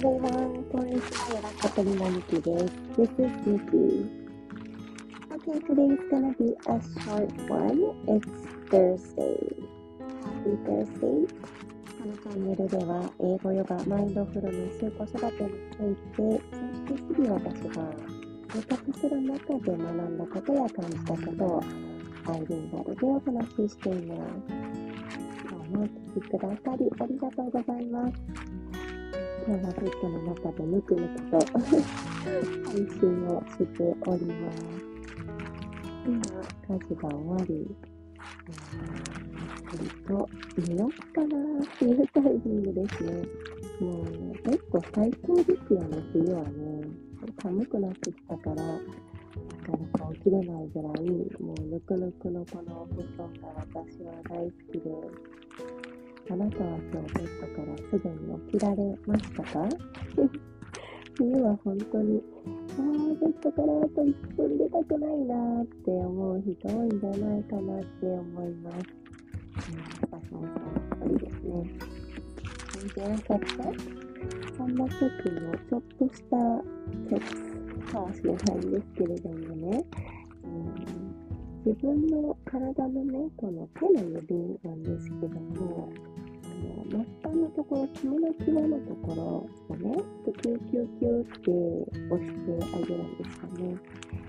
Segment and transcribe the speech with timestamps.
[0.00, 1.40] 皆さん、こんにちは。
[1.42, 2.64] ラカトリモニキです。
[2.96, 4.06] This is Kiki.
[5.28, 7.82] Okay, today is gonna be a short one.
[8.06, 8.22] It's
[8.70, 9.34] Thursday.
[10.22, 11.26] Happy Thursday.
[11.98, 17.90] このチャンネルでは、英語ヨガ、マインドフルネス、子育てについて、そして次は私が
[18.54, 21.62] 生活する中で学んだことや感じたことを、
[22.26, 24.20] アイデンガルでお話ししています。
[25.50, 28.57] 今日もお聴きくださり、ありがとうございます。
[29.48, 31.80] 今日はベッドの中でぬくぬくと配
[33.00, 34.60] 信をしております。
[36.04, 36.20] 今、
[36.68, 37.64] 家事が終わり、ゆ
[39.56, 40.28] っくりと
[40.68, 41.26] 寝よっかな
[41.64, 43.10] っていうタイミングですね。
[43.80, 46.50] もう、ね結構最高ですよね、冬はね。
[47.42, 48.78] 寒くなってきたから、なか
[49.72, 54.90] なか起きれないぐらい、もうぬくぬくのこのお布団が私は大好きで
[56.30, 59.68] あなたは今日ベッドからすぐに起きられましたか？
[61.16, 62.84] 冬は本当に、ああ、
[63.20, 68.76] ベッドからあと1分出たくないなって思う人多いんじゃないかなって思います。
[69.72, 70.42] うん、私も
[71.00, 71.98] その一人ですね。
[72.94, 73.46] 全然朝って
[74.56, 75.00] そんな時
[75.32, 76.36] のちょっとした
[77.08, 79.84] チプスかもしれないんですけれどもね、
[80.44, 80.74] うん、
[81.64, 85.92] 自分の体のね、この手の指なんですけども、
[87.58, 89.22] ところ、爪の際のところ
[89.68, 89.96] をね、
[90.40, 91.50] キューキューキューって
[92.08, 93.76] 押してあげるんですよね。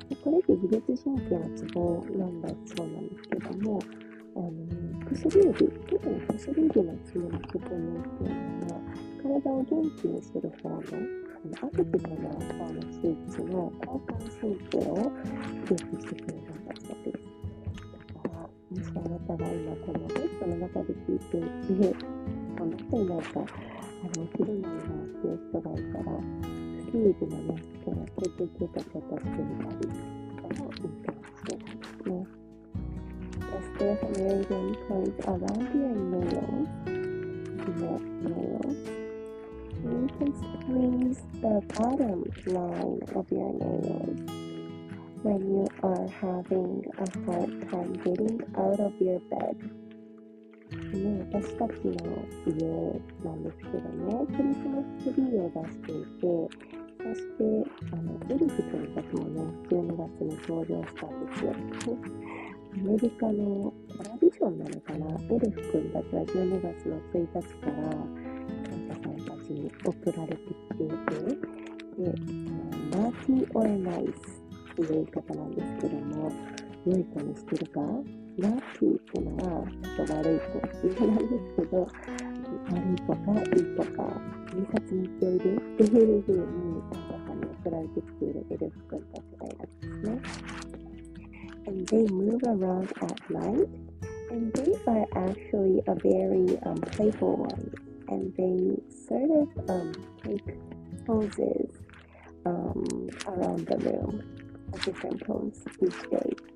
[0.10, 3.80] でこれって自律神経のツボなんだそうなんですけども、
[4.36, 4.52] あの
[5.14, 8.82] 薬指、特に薬指の爪のくぼみっていうのは、
[9.22, 9.68] 体を元
[10.02, 10.88] 気にする方の、あの
[11.62, 14.96] アクティブな方のスイッチの交感神経を
[15.68, 17.22] 刺激してくれるんだそうです。
[18.16, 21.42] だから、もしあなたが今このベッドの中で聞いてい
[21.78, 22.19] て、
[22.60, 26.12] この人になんか、あの、切れないなっていう人がいたら、
[26.84, 32.28] スキーズのね、その、キュキュキュとちょっとしてみたりとかもいいかもしれないですね。
[33.40, 36.70] Just there's some raising points around your nails,
[37.80, 38.80] your nails.
[39.82, 44.20] You can squeeze the bottom line of your nails
[45.24, 49.79] when you are having a hard time getting out of your bed.
[50.98, 51.94] ね、私たちの
[52.48, 52.52] 家
[53.24, 56.24] なんですけどね、クリスマスツリーを出していて、
[57.00, 57.42] そして、
[57.94, 61.48] あの、エルフ君たちもね、12月に登場したんですよ。
[62.72, 65.06] アメリカのトラディションなのかな？
[65.34, 70.94] エルフ君たちは12月の1日から、サンタさんたちに送られてきていて、
[71.98, 72.06] で、
[72.96, 74.10] マーティー・オエナイス
[74.74, 76.32] っていう言い方なんですけども、
[76.86, 77.82] 良い子にしてるか？
[78.39, 81.89] ラ ッキーっていうのは、ちょっと悪い子っていう意味なんですけど、
[82.71, 84.03] 悪い子かいい子か、
[84.51, 86.43] 警察に行っておいでっていうふうに、
[86.93, 90.21] サンタさんに送られてきているエルフ君たちがいるんですね。
[91.67, 93.69] And they move around at night,
[94.31, 97.71] and they are actually a very um, playful one,
[98.09, 98.77] and they
[99.09, 100.45] sort of um, take
[101.07, 101.71] poses
[102.45, 104.23] um, around the room,
[104.85, 106.48] different poses each day.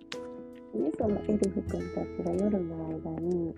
[0.78, 3.53] ね、そのエルフ君たちが夜の間に、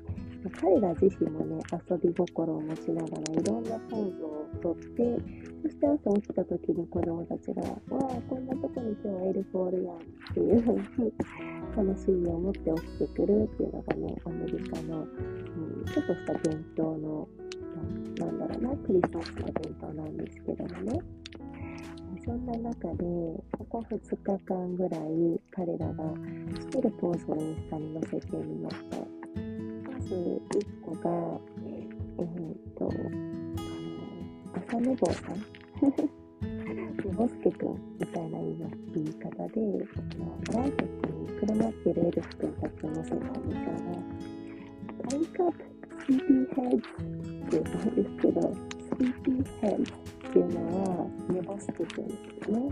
[0.61, 5.17] 彼ら自身もね、遊び心を持ちながらいろんなポーズをとって、
[5.63, 9.99] そして朝起きた時に子供たちが、わあ、こんなとこに今日はエルフおるやんっ
[10.33, 11.13] ていうふうに
[11.75, 17.27] 楽しみを持って起きてくるっていうのがね、アメリカの、うん、ちょっとした伝統の、
[18.19, 20.99] なんだろうな、クリスマスの伝統なんですけどもね。
[22.25, 23.03] そんな中で、
[23.51, 26.03] ここ2日間ぐらい彼らが
[26.59, 28.97] してるポーズをインスタに載せてみました。
[28.97, 32.93] まず1個が、えー、っと、あ
[34.57, 35.45] の、朝寝坊さん
[37.15, 44.03] ボスケくんみたいな言い方で、あの、ライトにくるまってるエルフ君たちを乗せたんですよね。
[45.09, 45.63] Wake up,
[46.07, 49.93] sleepyheads って言うんですけど、sleepyheads
[50.29, 52.69] っていうのは、寝坊してくんですよね。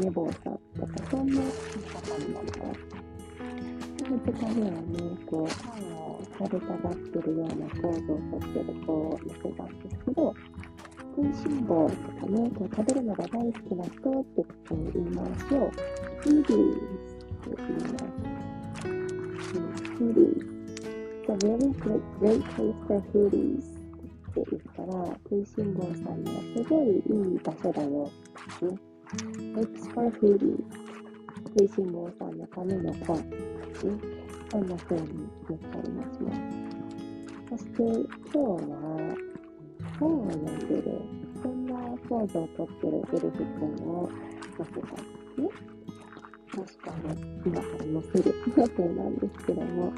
[0.00, 1.50] 寝坊さんとか、そんな言い
[1.92, 3.08] 方になります。
[3.98, 10.34] その他にはね、こう、パンを食べたがってるようなポーズをとってる子を見せたんですけど、
[11.16, 15.70] 食いしん坊とかね、こう食べるのが大好きな人って言いますよ。
[16.20, 18.84] フーディーズって言います。
[19.96, 20.48] フーディーズ。
[21.28, 23.60] It's a very great, great place for foodies.
[23.60, 27.90] って言ったら、食いしん坊さんにはすごいいい場所だよ。
[27.90, 28.10] ね。
[29.56, 30.64] It's for foodie.
[31.56, 33.16] 食いしん坊さんのための本。
[33.16, 34.18] ね。
[34.50, 36.78] そんな風に言ったりますね。
[37.50, 39.16] そして今日は
[39.98, 41.00] 本を読んでる
[41.42, 41.74] そんな
[42.08, 44.10] ポーズをとってるエルフ君を
[44.56, 45.48] 載せたんですね。
[46.50, 49.92] 確かに今から載せる 予定なんですけども、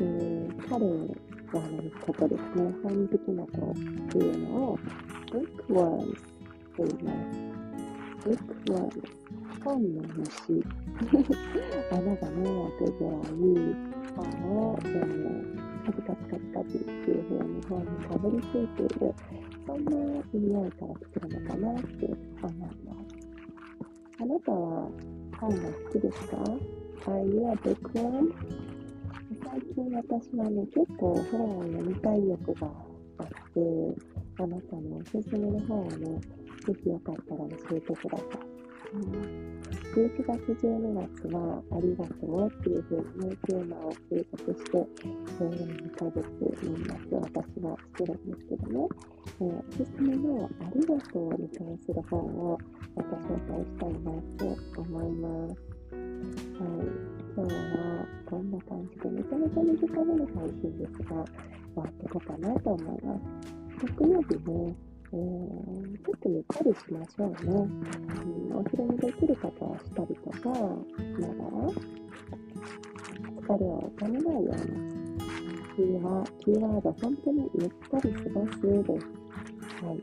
[0.00, 0.86] えー、彼
[1.56, 3.74] のこですね、本好きな子っ
[4.08, 4.78] ていうのを
[5.32, 6.14] bookworms
[6.76, 8.28] と言います。
[8.28, 9.18] bookworms
[9.64, 10.64] 本の虫
[11.90, 12.44] 穴がね、
[12.78, 13.24] 開くぐらい
[14.14, 19.14] 本を読むカチカチカチカチっていう風に本にかぶりついている、
[19.66, 19.90] そんな
[20.32, 22.78] 意味合いから来てるのかなって思います。
[24.20, 24.90] あなたは
[25.40, 26.36] 本が好きですか
[27.06, 28.67] ?Are you a bookworm?
[29.50, 32.66] 最近私はね、結構本を読みたい欲が
[33.18, 33.34] あって、
[34.38, 36.20] あなたのおすすめの本をね、
[36.66, 38.58] ぜひよかったら教えてください。
[38.94, 39.60] うん
[39.94, 48.88] 11月12月はありがとうっていうふうに、テーマを計画して、えー、2ヶ月になって私はしてるんですけどね、
[49.40, 52.58] えー、おすすめのありがとうに関する本を
[52.96, 55.68] また紹介したいなって思います。
[56.62, 56.84] は
[57.14, 57.17] い。
[57.38, 61.24] 今日はこんな感じでめちゃめちゃ短めの配信ですが、終
[61.76, 63.86] わってこうかなと思います。
[63.94, 64.74] 木曜日ね、
[65.12, 67.52] えー、ちょっとゆったりしましょうね。
[68.50, 70.64] うん、お昼にできる方はしたりとかしなら、
[73.46, 74.98] 疲れをためないように。
[75.76, 79.06] 次は、キーワード、本当にゆったり過ごすです。
[79.86, 80.02] はい。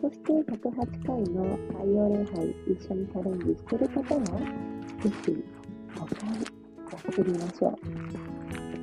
[0.00, 4.38] そして、108回の太陽礼拝、一緒にチャレンジしてる方は、
[5.02, 5.61] ぜひ、
[5.94, 6.38] 5回や
[6.98, 7.72] ってみましょう。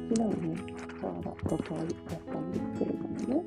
[0.10, 0.56] 昨日ね、
[1.00, 1.88] ちょうど5回やっ
[2.26, 3.44] たんですけれどもね。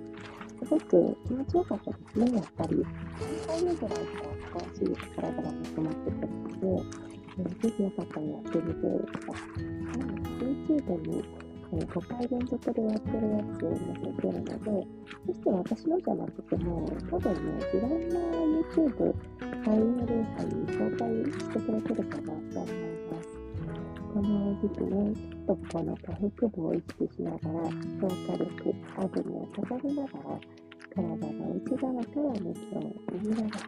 [0.63, 2.77] すごく気持ちよかったですね、やっぱり。
[2.77, 4.79] 3回目ぐらいから少し
[5.17, 6.83] 体が熱くなってくるので、
[7.61, 8.83] ぜひよかったらやってみてく
[9.27, 9.63] ださい。
[10.43, 11.25] YouTube に、
[11.73, 14.87] 5回連続でやってるやつを載せてるので、
[15.27, 17.39] そして私のじゃなくても、多分ね、
[17.75, 18.21] いろんな
[18.61, 19.15] YouTube、
[19.65, 22.92] 対応礼拝に紹介してくれてるかなと思います。
[24.13, 27.65] この時期ね、ちょっとこの下腹部を意識しながら、
[27.99, 30.39] 消化力、アグミを高めながら、
[30.95, 33.65] 体の内側から熱を入れながら、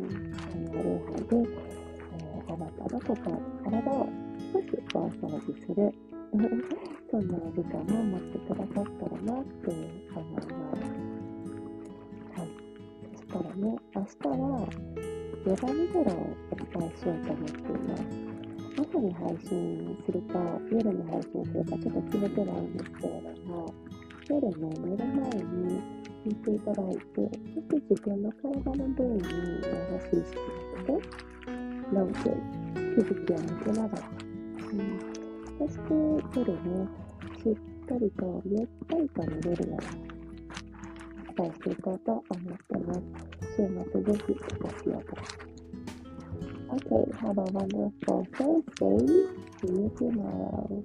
[0.00, 3.14] うん、あの礼拝で、えー、あなたの心、
[3.62, 4.08] 体を
[4.52, 5.94] 少しお掃除する、
[7.08, 7.28] そん。
[7.28, 10.82] な時間を持ってくださったらなって思います。
[12.36, 12.48] はい。
[13.14, 14.66] そしたらね、明日は、
[15.46, 16.16] ヨガミドラを
[16.50, 18.39] お伝えしようと思っています。
[18.92, 20.40] 朝に配信するか、
[20.70, 22.76] 夜に配信するか、ちょっと決めてないん。
[22.76, 23.74] ですけれども、
[24.28, 25.80] 夜ね、寝る前に
[26.26, 29.28] 聞いていただいて、そして自分の体の部位に優
[30.00, 31.08] しい意識をして、
[31.92, 32.30] ノート、
[32.74, 34.88] 気づきを持ちながら、うん、
[35.58, 36.88] そして夜ね、
[37.38, 40.10] しっかりとゆったりと寝れるように
[41.28, 43.00] お伝えしていこうと思ってます。
[43.56, 45.59] 週末ぜひご活用ください。
[46.72, 49.26] Okay, have a wonderful Thursday.
[49.60, 50.84] See you tomorrow.